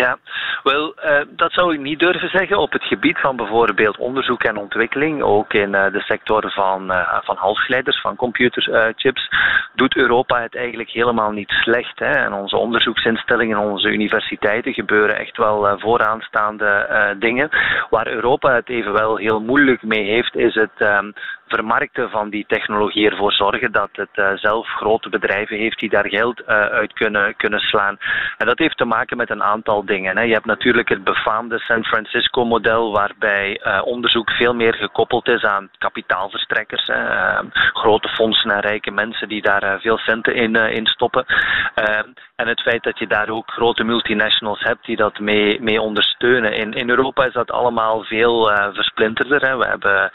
[0.00, 0.18] Ja,
[0.62, 4.56] wel, uh, dat zou ik niet durven zeggen op het gebied van bijvoorbeeld onderzoek en
[4.56, 5.22] ontwikkeling.
[5.22, 9.28] Ook in uh, de sector van, uh, van halsgeleiders, van computerchips,
[9.74, 11.98] doet Europa het eigenlijk helemaal niet slecht.
[11.98, 12.10] Hè.
[12.10, 16.86] En onze onderzoeksinstellingen, onze universiteiten gebeuren echt wel vooraanstaande
[17.18, 17.48] dingen.
[17.90, 21.10] Waar Europa het evenwel heel moeilijk mee heeft, is het ehm,
[21.50, 26.08] vermarkten van die technologie ervoor zorgen dat het uh, zelf grote bedrijven heeft die daar
[26.08, 27.98] geld uh, uit kunnen, kunnen slaan.
[28.38, 30.16] En dat heeft te maken met een aantal dingen.
[30.16, 30.22] Hè.
[30.22, 35.70] Je hebt natuurlijk het befaamde San Francisco-model, waarbij uh, onderzoek veel meer gekoppeld is aan
[35.78, 37.08] kapitaalverstrekkers, hè.
[37.20, 41.24] Ehm, grote fondsen en rijke mensen die daar veel centen in, in stoppen.
[41.74, 45.80] Ehm, en het feit dat je daar ook grote multinationals hebt die dat mee, mee
[45.80, 46.52] ondersteunen.
[46.52, 49.40] In, in Europa is dat allemaal veel versplinterder.
[49.40, 49.56] Hè.
[49.56, 50.10] We hebben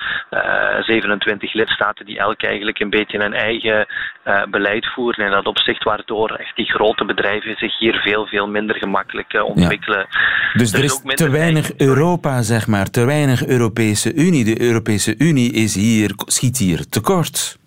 [0.83, 3.87] 27 27 lidstaten die elk eigenlijk een beetje een eigen
[4.25, 5.25] uh, beleid voeren.
[5.25, 9.43] In dat opzicht waardoor echt die grote bedrijven zich hier veel, veel minder gemakkelijk uh,
[9.43, 10.05] ontwikkelen.
[10.09, 10.19] Ja.
[10.53, 14.45] Dus er, er is, te weinig Europa, zeg maar, te weinig Europese Unie.
[14.45, 17.57] De Europese Unie is hier, schiet hier tekort.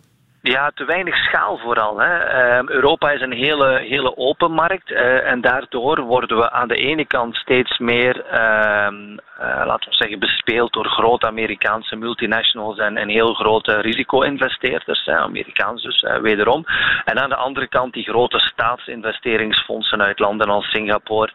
[0.42, 1.98] Ja, te weinig schaal vooral.
[1.98, 2.14] Hè.
[2.60, 6.76] Uh, Europa is een hele, hele open markt uh, en daardoor worden we aan de
[6.76, 13.08] ene kant steeds meer, uh, laten we zeggen, bespeeld door grote Amerikaanse multinationals en, en
[13.08, 16.64] heel grote risico-investeerders, Amerikaans dus wederom.
[17.04, 21.30] En aan de andere kant die grote staatsinvesteringsfondsen uit landen als Singapore,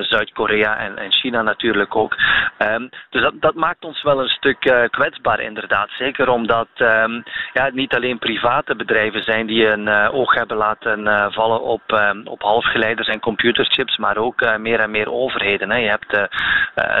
[0.00, 2.16] Zuid-Korea en, en, China natuurlijk ook.
[2.58, 5.88] Ehm, dus dat, dat maakt ons wel een stuk kwetsbaar inderdaad.
[5.98, 7.12] Zeker omdat ehm,
[7.52, 12.20] ja, het niet alleen private bedrijven zijn die een oog hebben laten vallen op, ehm,
[12.24, 15.70] op halfgeleiders en computerchips, maar ook meer en meer overheden.
[15.70, 15.76] Hè.
[15.76, 16.28] Je hebt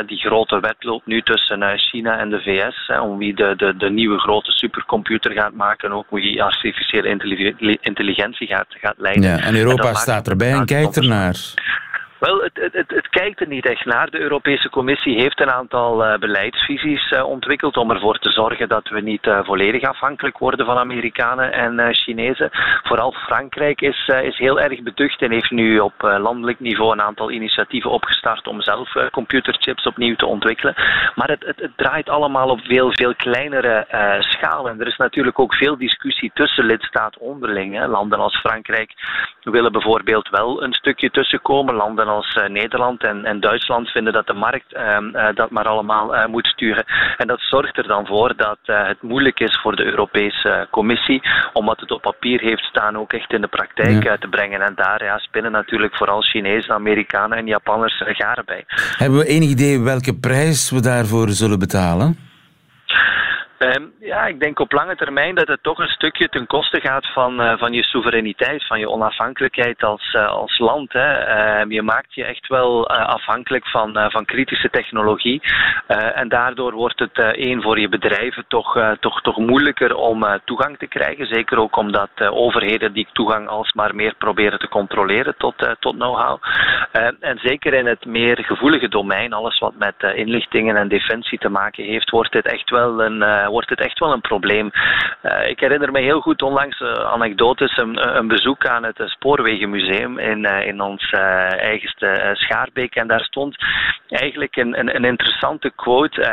[0.06, 4.18] die grote wedloop nu tussen China en de VS om wie de, de, de nieuwe
[4.18, 7.08] grote supercomputer gaat maken, ook wie artificiële
[7.80, 9.22] intelligentie gaat, gaat leiden.
[9.22, 11.36] Ja, en Europa staat erbij en kijkt ernaar.
[12.28, 14.10] Wel, het, het, het, kijkt er niet echt naar.
[14.10, 18.88] De Europese Commissie heeft een aantal uh, beleidsvisies uh, ontwikkeld om ervoor te zorgen dat
[18.88, 22.50] we niet uh, volledig afhankelijk worden van Amerikanen en Chinezen.
[22.82, 27.30] Vooral Frankrijk is, is heel erg beducht en heeft nu op landelijk niveau een aantal
[27.30, 30.74] initiatieven opgestart om zelf computerchips opnieuw te ontwikkelen.
[31.14, 33.86] Maar het, draait allemaal op veel, veel kleinere
[34.18, 34.68] schaal.
[34.68, 37.74] En er is natuurlijk ook veel discussie tussen lidstaten onderling.
[37.74, 37.86] Hè.
[37.86, 38.92] Landen als Frankrijk
[39.42, 41.74] willen bijvoorbeeld wel een stukje tussenkomen.
[41.74, 46.14] Landen als uh, Nederland en, en, Duitsland vinden dat de markt uh, dat maar allemaal
[46.14, 46.84] uh, moet sturen.
[47.16, 51.22] En dat zorgt er dan voor dat het moeilijk is voor de Europese Commissie
[51.52, 54.16] om wat het op papier heeft staan ook echt in de praktijk ja.
[54.16, 54.60] te brengen.
[54.60, 58.64] En daar ja, spinnen natuurlijk vooral Chinezen, Amerikanen en Japanners garen bij.
[58.96, 62.30] Hebben we enig idee welke prijs we daarvoor zullen betalen?
[63.62, 67.06] Um, ja, ik denk op lange termijn dat het toch een stukje ten koste gaat
[67.12, 70.92] van, uh, van je soevereiniteit, van je onafhankelijkheid als, uh, als land.
[70.92, 71.08] Hè.
[71.62, 75.42] Uh, je maakt je echt wel afhankelijk van, van kritische technologie.
[76.14, 80.86] en daardoor wordt het één voor je bedrijven toch, toch, toch moeilijker om toegang te
[80.86, 81.26] krijgen.
[81.26, 86.42] Zeker ook omdat overheden die toegang alsmaar meer proberen te controleren tot, tot know-how.
[87.20, 91.84] en zeker in het meer gevoelige domein, alles wat met inlichtingen en defensie te maken
[91.84, 94.70] heeft, wordt dit echt wel een wordt het echt wel een probleem.
[95.22, 100.18] Uh, ik herinner me heel goed onlangs uh, anekdotes, een, een, bezoek aan het Spoorwegenmuseum
[100.18, 102.94] in, in ons eigenste Schaarbeek.
[102.94, 103.56] En daar stond
[104.08, 106.26] eigenlijk een, een, een interessante quote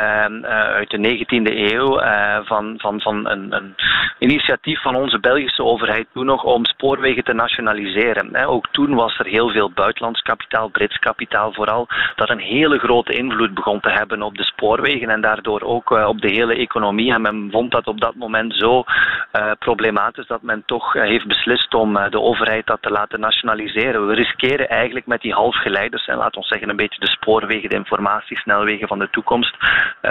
[0.74, 2.00] uit de 19e eeuw
[2.44, 3.74] van, van, van een, een,
[4.18, 8.46] initiatief van onze Belgische overheid toen nog om spoorwegen te nationaliseren.
[8.46, 13.12] Ook toen was er heel veel buitenlands kapitaal, Brits kapitaal vooral, dat een hele grote
[13.12, 17.22] invloed begon te hebben op de spoorwegen en daardoor ook op de hele economie en
[17.22, 18.84] men vond dat op dat moment zo
[19.32, 23.20] uh, problematisch dat men toch uh, heeft beslist om uh, de overheid dat te laten
[23.20, 24.06] nationaliseren.
[24.06, 27.74] We riskeren eigenlijk met die halfgeleiders, en laten we zeggen een beetje de spoorwegen, de
[27.74, 29.56] informatiesnelwegen van de toekomst,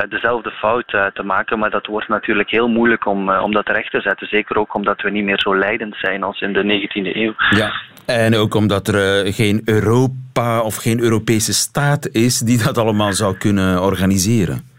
[0.09, 1.59] dezelfde fout te maken.
[1.59, 4.27] Maar dat wordt natuurlijk heel moeilijk om, om dat recht te zetten.
[4.27, 7.33] Zeker ook omdat we niet meer zo leidend zijn als in de 19e eeuw.
[7.49, 7.71] Ja,
[8.05, 13.37] en ook omdat er geen Europa of geen Europese staat is die dat allemaal zou
[13.37, 14.69] kunnen organiseren.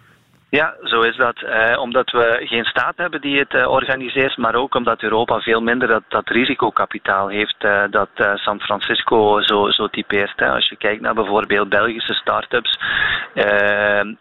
[0.51, 1.43] Ja, zo is dat.
[1.43, 5.61] Eh, omdat we geen staat hebben die het uh, organiseert, maar ook omdat Europa veel
[5.61, 10.33] minder dat, dat risicokapitaal heeft uh, dat San Francisco zo, zo typeert.
[10.37, 10.51] Hè.
[10.51, 12.79] Als je kijkt naar bijvoorbeeld Belgische start-ups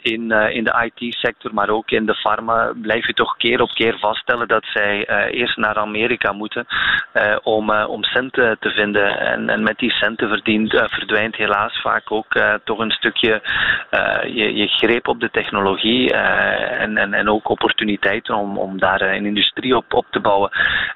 [0.02, 3.98] in, in de IT-sector, maar ook in de pharma, blijf je toch keer op keer
[4.00, 6.66] vaststellen dat zij eerst naar Amerika moeten
[7.44, 9.20] om, om centen te vinden.
[9.20, 13.42] En, en met die centen verdient, verdwijnt helaas vaak ook toch een stukje
[14.22, 16.18] je, je greep op de technologie.
[16.20, 20.50] Eh, en, en, en ook opportuniteiten om, om daar een industrie op, op te bouwen.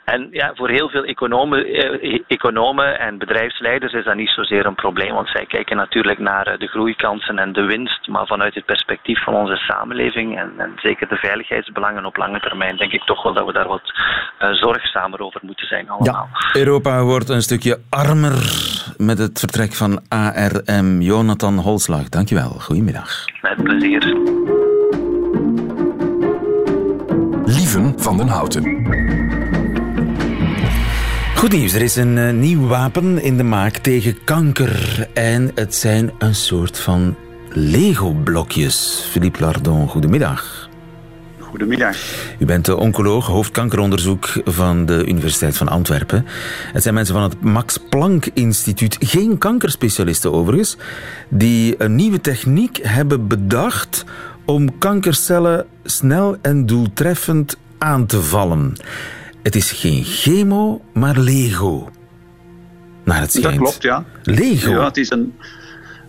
[0.03, 4.75] En ja, voor heel veel economen, eh, economen en bedrijfsleiders is dat niet zozeer een
[4.75, 8.65] probleem, want zij kijken natuurlijk naar eh, de groeikansen en de winst, maar vanuit het
[8.65, 13.23] perspectief van onze samenleving en, en zeker de veiligheidsbelangen op lange termijn, denk ik toch
[13.23, 13.91] wel dat we daar wat
[14.51, 16.29] zorgzamer over moeten zijn allemaal.
[16.31, 18.33] Ja, Europa wordt een stukje armer
[18.97, 21.01] met het vertrek van ARM.
[21.01, 22.49] Jonathan Holslag, dankjewel.
[22.49, 23.25] Goedemiddag.
[23.41, 24.41] Met plezier.
[27.73, 28.63] Van den Houten.
[31.35, 35.07] Goed nieuws, er is een uh, nieuw wapen in de maak tegen kanker.
[35.13, 37.15] En het zijn een soort van
[37.49, 39.07] Lego-blokjes.
[39.09, 40.69] Philippe Lardon, goedemiddag.
[41.39, 41.97] Goedemiddag.
[42.39, 46.25] U bent de oncoloog, hoofdkankeronderzoek van de Universiteit van Antwerpen.
[46.73, 50.77] Het zijn mensen van het Max Planck Instituut, geen kankerspecialisten overigens,
[51.29, 54.05] die een nieuwe techniek hebben bedacht
[54.45, 58.73] om kankercellen snel en doeltreffend aan te vallen.
[59.41, 61.89] Het is geen chemo, maar Lego.
[63.03, 63.59] Naar het schijnt.
[63.59, 64.05] Dat klopt, ja.
[64.23, 64.71] Lego?
[64.71, 65.33] Ja, het is een,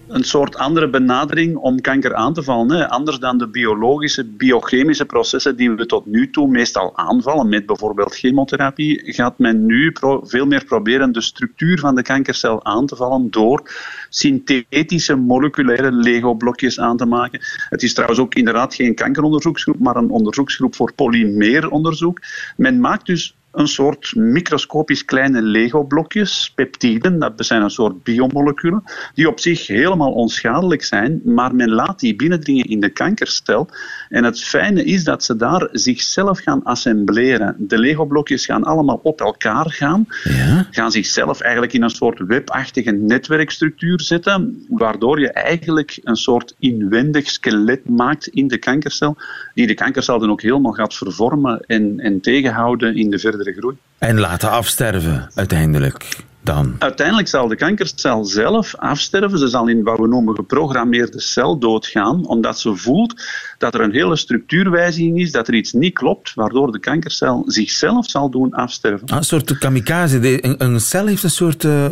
[0.08, 2.70] een soort andere benadering om kanker aan te vallen.
[2.70, 2.88] Hè.
[2.88, 8.14] Anders dan de biologische, biochemische processen die we tot nu toe meestal aanvallen, met bijvoorbeeld
[8.14, 13.30] chemotherapie, gaat men nu veel meer proberen de structuur van de kankercel aan te vallen
[13.30, 13.70] door
[14.08, 17.40] synthetische moleculaire Lego-blokjes aan te maken.
[17.68, 22.20] Het is trouwens ook inderdaad geen kankeronderzoeksgroep, maar een onderzoeksgroep voor polymeeronderzoek.
[22.56, 28.82] Men maakt dus een soort microscopisch kleine Lego-blokjes, peptiden, dat zijn een soort biomoleculen,
[29.14, 33.68] die op zich helemaal onschadelijk zijn, maar men laat die binnendringen in de kankercel.
[34.08, 37.56] En het fijne is dat ze daar zichzelf gaan assembleren.
[37.58, 40.66] De Lego-blokjes gaan allemaal op elkaar gaan, Ja?
[40.70, 47.30] gaan zichzelf eigenlijk in een soort webachtige netwerkstructuur zetten, waardoor je eigenlijk een soort inwendig
[47.30, 49.16] skelet maakt in de kankercel,
[49.54, 53.76] die de kankercel dan ook helemaal gaat vervormen en, en tegenhouden in de verdere groei.
[53.98, 56.76] En laten afsterven, uiteindelijk dan.
[56.78, 59.38] Uiteindelijk zal de kankercel zelf afsterven.
[59.38, 63.22] Ze zal in wat we noemen geprogrammeerde cel doodgaan, omdat ze voelt
[63.64, 68.10] dat er een hele structuurwijziging is, dat er iets niet klopt, waardoor de kankercel zichzelf
[68.10, 69.08] zal doen afsterven.
[69.08, 70.38] Ah, Een soort kamikaze.
[70.62, 71.84] Een, cel heeft een soort eh,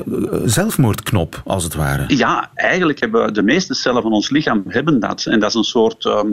[0.44, 2.04] zelfmoordknop, als het ware.
[2.16, 5.26] Ja, eigenlijk hebben de meeste cellen van ons lichaam hebben dat.
[5.26, 6.28] En dat is een soort, ehm,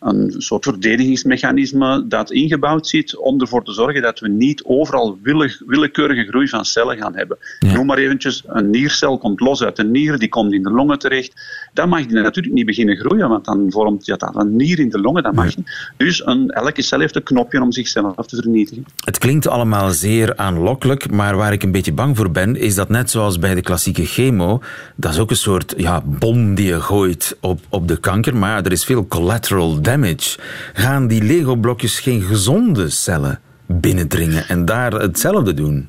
[0.00, 5.62] een soort verdedigingsmechanisme dat ingebouwd zit om ervoor te zorgen dat we niet overal wille-
[5.66, 7.38] willekeurige groei van cellen gaan hebben.
[7.58, 7.72] Ja.
[7.72, 10.98] Noem maar eventjes, een niercel komt los uit de nier, die komt in de longen
[10.98, 11.32] terecht.
[11.72, 14.88] Dan mag die natuurlijk niet beginnen groeien, want dan vormt ja, dat een nier in
[14.88, 15.92] de longen, dat mag niet.
[15.96, 18.84] Dus een, elke cel heeft een knopje om zichzelf te vernietigen.
[19.04, 22.88] Het klinkt allemaal zeer aanlokkelijk, maar waar ik een beetje bang voor ben, is dat
[22.88, 24.62] net zoals bij de klassieke chemo,
[24.96, 28.64] dat is ook een soort ja, bom die je gooit op, op de kanker, maar
[28.64, 30.38] er is veel collateral damage.
[30.72, 35.88] Gaan die Lego-blokjes geen gezonde cellen binnendringen en daar hetzelfde doen?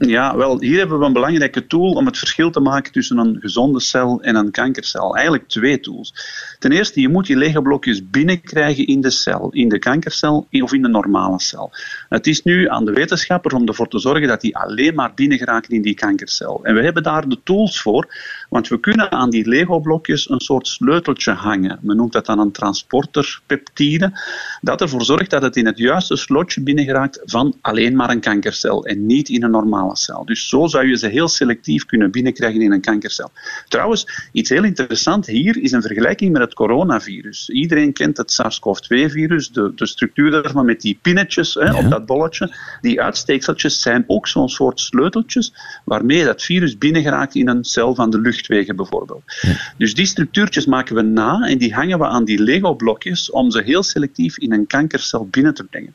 [0.00, 3.36] Ja, wel, hier hebben we een belangrijke tool om het verschil te maken tussen een
[3.40, 5.14] gezonde cel en een kankercel.
[5.14, 6.14] Eigenlijk twee tools.
[6.58, 10.82] Ten eerste, je moet die Lego-blokjes binnenkrijgen in de cel, in de kankercel of in
[10.82, 11.70] de normale cel.
[12.08, 15.38] Het is nu aan de wetenschapper om ervoor te zorgen dat die alleen maar binnen
[15.38, 16.64] geraken in die kankercel.
[16.64, 18.14] En we hebben daar de tools voor,
[18.48, 21.78] want we kunnen aan die Lego-blokjes een soort sleuteltje hangen.
[21.82, 24.20] Men noemt dat dan een transporterpeptide,
[24.60, 28.86] dat ervoor zorgt dat het in het juiste slotje binnengeraakt van alleen maar een kankercel
[28.86, 30.24] en niet in een normale cel.
[30.24, 33.30] Dus zo zou je ze heel selectief kunnen binnenkrijgen in een kankercel.
[33.68, 37.48] Trouwens, iets heel interessant hier is een vergelijking met het coronavirus.
[37.48, 42.54] Iedereen kent het SARS-CoV-2-virus, de, de structuur daarvan met die pinnetjes hè, op dat bolletje.
[42.80, 45.52] Die uitsteekseltjes zijn ook zo'n soort sleuteltjes
[45.84, 49.22] waarmee dat virus binnengeraakt in een cel van de luchtwegen bijvoorbeeld.
[49.76, 53.62] Dus die structuurtjes maken we na en die hangen we aan die Lego-blokjes om ze
[53.62, 55.94] heel selectief in een kankercel binnen te brengen.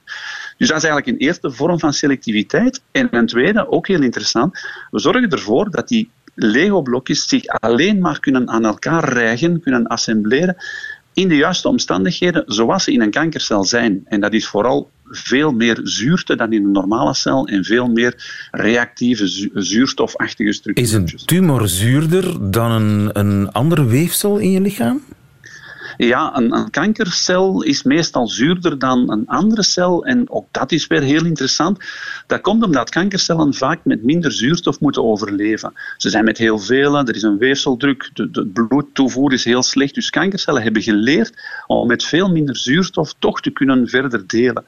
[0.57, 2.81] Dus dat is eigenlijk een eerste vorm van selectiviteit.
[2.91, 4.59] En een tweede, ook heel interessant,
[4.91, 10.55] we zorgen ervoor dat die Lego-blokjes zich alleen maar kunnen aan elkaar rijgen, kunnen assembleren
[11.13, 14.01] in de juiste omstandigheden zoals ze in een kankercel zijn.
[14.05, 18.47] En dat is vooral veel meer zuurte dan in een normale cel en veel meer
[18.51, 21.21] reactieve zu- zuurstofachtige Is structuurtjes.
[21.21, 25.01] een tumor zuurder dan een, een ander weefsel in je lichaam?
[25.97, 30.05] Ja, een, een kankercel is meestal zuurder dan een andere cel.
[30.05, 31.77] En ook dat is weer heel interessant.
[32.27, 35.73] Dat komt omdat kankercellen vaak met minder zuurstof moeten overleven.
[35.97, 39.95] Ze zijn met heel veel, er is een weefseldruk, de, de bloedtoevoer is heel slecht.
[39.95, 41.33] Dus kankercellen hebben geleerd
[41.67, 44.63] om met veel minder zuurstof toch te kunnen verder delen.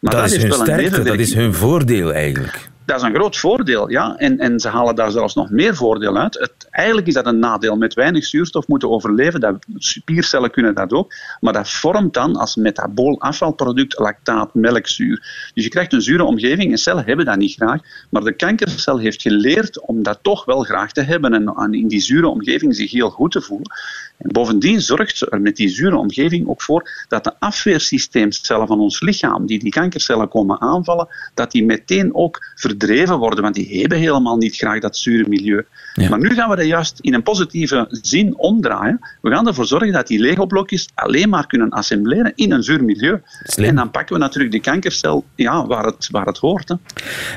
[0.00, 2.69] Maar dat is heeft hun wel een sterkte, dat is hun voordeel eigenlijk.
[2.90, 4.16] Dat is een groot voordeel, ja.
[4.16, 6.38] En, en ze halen daar zelfs nog meer voordeel uit.
[6.38, 7.76] Het, eigenlijk is dat een nadeel.
[7.76, 9.40] Met weinig zuurstof moeten overleven.
[9.40, 11.14] Dat, spiercellen kunnen dat ook.
[11.40, 15.50] Maar dat vormt dan als metabool afvalproduct lactaat, melkzuur.
[15.54, 17.80] Dus je krijgt een zure omgeving en cellen hebben dat niet graag.
[18.10, 21.88] Maar de kankercel heeft geleerd om dat toch wel graag te hebben en aan- in
[21.88, 23.72] die zure omgeving zich heel goed te voelen.
[24.20, 28.80] En bovendien zorgt ze er met die zure omgeving ook voor dat de afweersysteemcellen van
[28.80, 33.80] ons lichaam, die die kankercellen komen aanvallen, dat die meteen ook verdreven worden, want die
[33.80, 35.64] hebben helemaal niet graag dat zure milieu.
[35.94, 36.08] Ja.
[36.08, 39.00] Maar nu gaan we dat juist in een positieve zin omdraaien.
[39.20, 43.20] We gaan ervoor zorgen dat die Lego-blokjes alleen maar kunnen assembleren in een zuur milieu.
[43.42, 43.68] Slim.
[43.68, 46.68] En dan pakken we natuurlijk die kankercel ja, waar, het, waar het hoort.
[46.68, 46.74] Hè.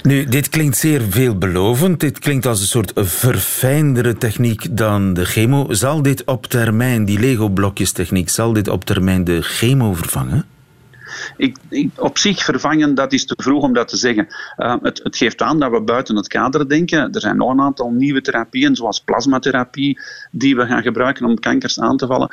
[0.01, 1.99] Nu, dit klinkt zeer veelbelovend.
[1.99, 5.73] Dit klinkt als een soort verfijndere techniek dan de chemo.
[5.73, 10.45] Zal dit op termijn, die Lego-blokjes-techniek, zal dit op termijn de chemo vervangen?
[11.37, 11.57] Ik,
[11.97, 14.27] op zich vervangen, dat is te vroeg om dat te zeggen.
[14.57, 17.13] Uh, het, het geeft aan dat we buiten het kader denken.
[17.13, 19.99] Er zijn nog een aantal nieuwe therapieën, zoals plasmatherapie,
[20.31, 22.29] die we gaan gebruiken om kankers aan te vallen.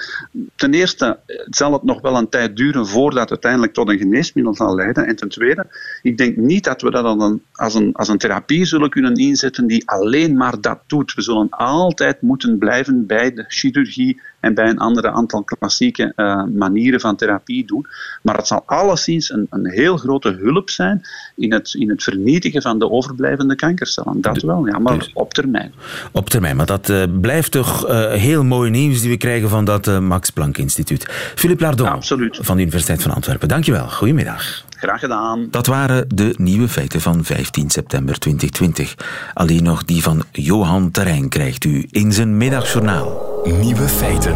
[0.57, 1.19] Ten eerste
[1.51, 5.07] zal het nog wel een tijd duren voordat het uiteindelijk tot een geneesmiddel zal leiden.
[5.07, 5.67] En ten tweede,
[6.03, 9.67] ik denk niet dat we dat als als een, als een therapie zullen kunnen inzetten
[9.67, 11.15] die alleen maar dat doet.
[11.15, 16.45] We zullen altijd moeten blijven bij de chirurgie en bij een andere aantal klassieke uh,
[16.55, 17.87] manieren van therapie doen.
[18.23, 21.03] Maar het zal alleszins een, een heel grote hulp zijn
[21.37, 24.21] in het, in het vernietigen van de overblijvende kankercellen.
[24.21, 25.73] Dat wel, ja, maar dus- op termijn.
[26.13, 29.65] Op termijn, maar dat uh, blijft toch uh, heel mooi nieuws die we krijgen van
[29.65, 31.07] dat Max Planck Instituut.
[31.35, 33.49] Philippe Lardon van de Universiteit van Antwerpen.
[33.49, 34.69] Dankjewel, goedemiddag.
[34.81, 35.49] Graag gedaan.
[35.51, 38.95] Dat waren de nieuwe feiten van 15 september 2020.
[39.35, 43.41] Alleen nog die van Johan Terrein krijgt u in zijn middagjournaal.
[43.61, 44.35] Nieuwe feiten.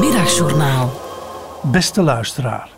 [0.00, 1.00] Middagjournaal.
[1.62, 2.68] Beste luisteraar.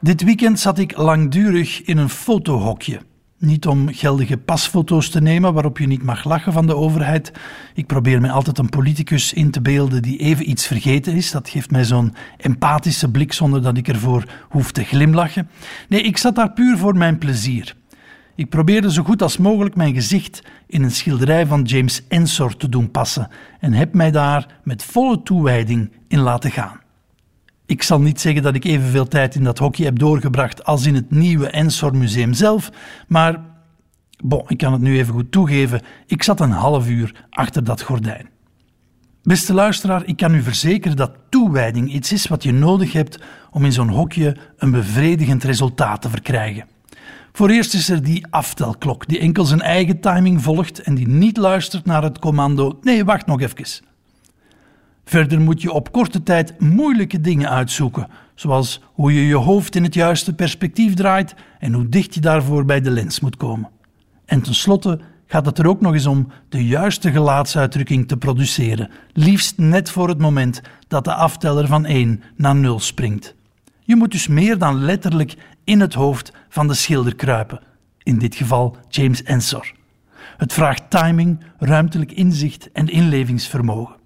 [0.00, 3.00] Dit weekend zat ik langdurig in een fotohokje.
[3.44, 7.32] Niet om geldige pasfoto's te nemen waarop je niet mag lachen van de overheid.
[7.74, 11.30] Ik probeer me altijd een politicus in te beelden die even iets vergeten is.
[11.30, 15.48] Dat geeft mij zo'n empathische blik zonder dat ik ervoor hoef te glimlachen.
[15.88, 17.74] Nee, ik zat daar puur voor mijn plezier.
[18.34, 22.68] Ik probeerde zo goed als mogelijk mijn gezicht in een schilderij van James Ensor te
[22.68, 23.28] doen passen
[23.60, 26.83] en heb mij daar met volle toewijding in laten gaan.
[27.66, 30.94] Ik zal niet zeggen dat ik evenveel tijd in dat hokje heb doorgebracht als in
[30.94, 32.70] het nieuwe Ensor Museum zelf,
[33.08, 33.40] maar
[34.24, 37.82] bon, ik kan het nu even goed toegeven, ik zat een half uur achter dat
[37.82, 38.28] gordijn.
[39.22, 43.18] Beste luisteraar, ik kan u verzekeren dat toewijding iets is wat je nodig hebt
[43.50, 46.66] om in zo'n hokje een bevredigend resultaat te verkrijgen.
[47.32, 51.36] Voor eerst is er die aftelklok die enkel zijn eigen timing volgt en die niet
[51.36, 53.93] luistert naar het commando: nee, wacht nog even.
[55.04, 59.82] Verder moet je op korte tijd moeilijke dingen uitzoeken, zoals hoe je je hoofd in
[59.82, 63.70] het juiste perspectief draait en hoe dicht je daarvoor bij de lens moet komen.
[64.24, 69.58] En tenslotte gaat het er ook nog eens om de juiste gelaatsuitdrukking te produceren, liefst
[69.58, 73.34] net voor het moment dat de afteller van 1 naar 0 springt.
[73.80, 77.60] Je moet dus meer dan letterlijk in het hoofd van de schilder kruipen,
[78.02, 79.72] in dit geval James Ensor.
[80.36, 84.02] Het vraagt timing, ruimtelijk inzicht en inlevingsvermogen.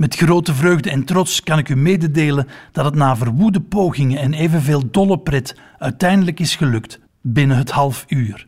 [0.00, 4.34] Met grote vreugde en trots kan ik u mededelen dat het na verwoede pogingen en
[4.34, 8.46] evenveel dolle pret uiteindelijk is gelukt binnen het half uur.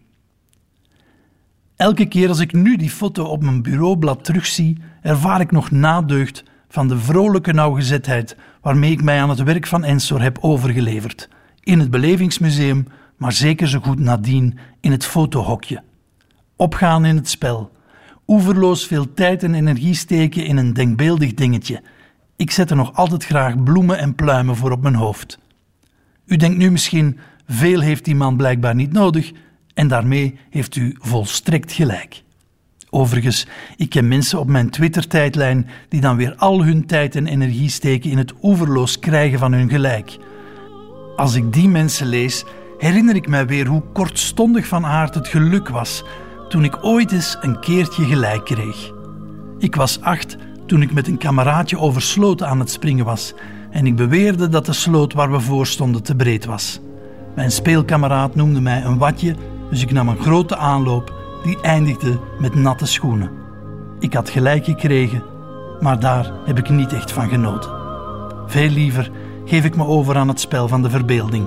[1.76, 6.44] Elke keer als ik nu die foto op mijn bureaublad terugzie, ervaar ik nog nadeugd
[6.68, 11.28] van de vrolijke nauwgezetheid waarmee ik mij aan het werk van Ensor heb overgeleverd.
[11.60, 12.86] In het belevingsmuseum,
[13.16, 15.82] maar zeker zo goed nadien in het fotohokje.
[16.56, 17.72] Opgaan in het spel,
[18.26, 21.82] oeverloos veel tijd en energie steken in een denkbeeldig dingetje.
[22.36, 25.38] Ik zet er nog altijd graag bloemen en pluimen voor op mijn hoofd.
[26.26, 29.32] U denkt nu misschien, veel heeft die man blijkbaar niet nodig,
[29.74, 32.22] en daarmee heeft u volstrekt gelijk.
[32.90, 37.70] Overigens, ik ken mensen op mijn Twitter-tijdlijn die dan weer al hun tijd en energie
[37.70, 40.18] steken in het oeverloos krijgen van hun gelijk.
[41.16, 42.44] Als ik die mensen lees,
[42.78, 46.04] herinner ik mij weer hoe kortstondig van aard het geluk was
[46.52, 48.92] toen ik ooit eens een keertje gelijk kreeg.
[49.58, 50.36] Ik was acht
[50.66, 53.34] toen ik met een kameraadje over aan het springen was
[53.70, 56.80] en ik beweerde dat de sloot waar we voor stonden te breed was.
[57.34, 59.34] Mijn speelkameraad noemde mij een watje,
[59.70, 61.12] dus ik nam een grote aanloop
[61.44, 63.30] die eindigde met natte schoenen.
[63.98, 65.22] Ik had gelijk gekregen,
[65.80, 67.70] maar daar heb ik niet echt van genoten.
[68.46, 69.10] Veel liever
[69.44, 71.46] geef ik me over aan het spel van de verbeelding,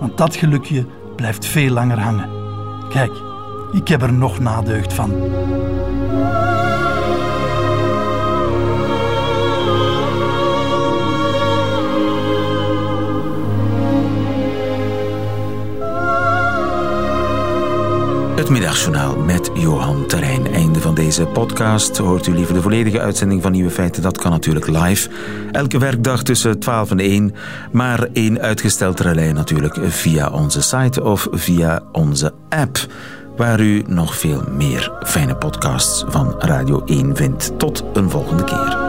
[0.00, 2.28] want dat gelukje blijft veel langer hangen.
[2.88, 3.25] Kijk,
[3.76, 5.10] ik heb er nog nadeugd van.
[18.36, 20.46] Het middagjournaal met Johan Terrein.
[20.46, 21.96] Einde van deze podcast.
[21.96, 24.02] Hoort u liever de volledige uitzending van Nieuwe Feiten?
[24.02, 25.10] Dat kan natuurlijk live.
[25.52, 27.34] Elke werkdag tussen 12 en 1.
[27.72, 32.86] Maar één uitgesteld relais natuurlijk via onze site of via onze app.
[33.36, 37.58] Waar u nog veel meer fijne podcasts van Radio 1 vindt.
[37.58, 38.85] Tot een volgende keer.